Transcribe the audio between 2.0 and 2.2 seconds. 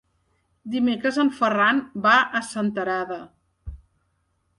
va